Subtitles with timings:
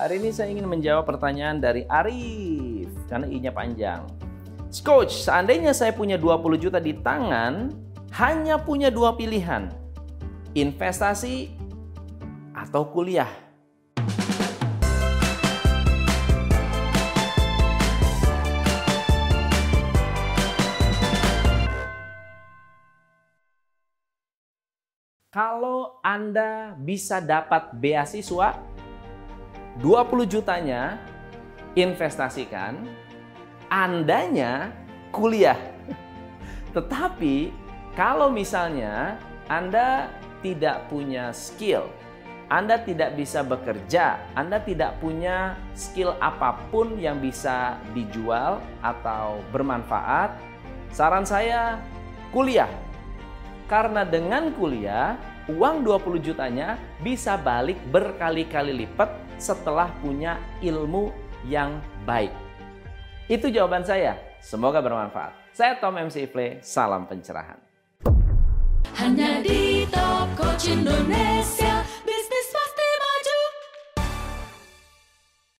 [0.00, 4.08] Hari ini saya ingin menjawab pertanyaan dari Arif karena i-nya panjang.
[4.80, 7.68] Coach, seandainya saya punya 20 juta di tangan,
[8.16, 9.68] hanya punya dua pilihan.
[10.56, 11.52] Investasi
[12.56, 13.28] atau kuliah.
[25.28, 28.79] Kalau Anda bisa dapat beasiswa,
[29.80, 31.00] 20 jutanya
[31.72, 32.84] investasikan,
[33.70, 34.74] Andanya
[35.08, 35.56] kuliah.
[36.76, 37.54] Tetapi
[37.96, 39.16] kalau misalnya
[39.48, 40.12] Anda
[40.44, 41.88] tidak punya skill,
[42.50, 50.34] Anda tidak bisa bekerja, Anda tidak punya skill apa pun yang bisa dijual atau bermanfaat,
[50.90, 51.78] saran saya
[52.34, 52.68] kuliah
[53.70, 55.14] karena dengan kuliah,
[55.46, 61.08] uang 20 jutanya bisa balik berkali-kali lipat setelah punya ilmu
[61.48, 62.30] yang baik.
[63.26, 64.14] Itu jawaban saya.
[64.44, 65.32] Semoga bermanfaat.
[65.56, 67.58] Saya Tom MC Ifle, salam pencerahan.
[68.96, 71.59] Hanya di Top Coach Indonesia.